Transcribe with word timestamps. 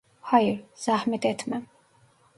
Hayır, 0.21 0.63
zahmet 0.75 1.25
etme. 1.25 1.61